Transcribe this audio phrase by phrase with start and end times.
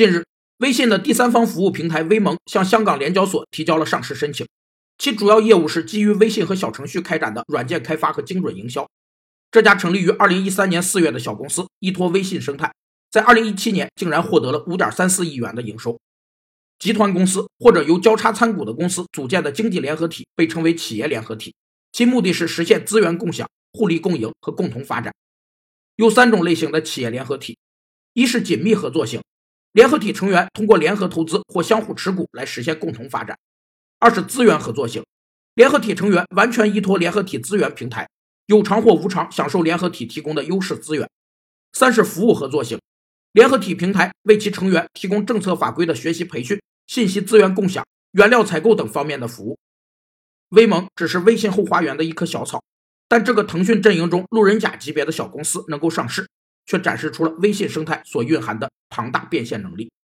[0.00, 0.24] 近日，
[0.60, 4.48] 微信的第三方服务平台微盟向香港联交所提交了上市申请，
[4.96, 8.88] 其主要业务是基于微信和小程序开展的软件开发和精准营销。
[9.50, 12.72] 这家成立于2013年4月的小公司，依托微信生态，
[13.10, 16.00] 在2017年竟然获得了5.34亿元的营收。
[16.78, 21.54] 集团公司或者由交叉参股的公司组建的经济联合体被称为企业联合体，
[21.92, 25.12] 其目的是实现资源共享、互利共赢和共同发展。
[25.96, 27.58] 有三种类型的企业联合体：
[28.14, 29.20] 一是紧密合作型，
[29.72, 33.36] 联合体成员通过联合投资或相互持股来实现共同发展；
[33.98, 35.04] 二是资源合作型，
[35.54, 38.08] 联合体成员完全依托联合体资源平台。
[38.46, 41.08] 有偿或无偿享受联合体提供的优势资源。
[41.72, 42.80] 三是服务合作型，
[43.30, 49.56] 联合体平台为其成员提供政策法规的学习培训、信息资源共享、原料采购等方面的服务。
[50.48, 52.60] 微盟只是微信后花园的一棵小草，
[53.06, 56.28] 但这个腾讯阵营中路人甲级别的小公司能够上市，
[56.70, 59.90] 却展示出了微信生态所蕴含的庞大变现能力。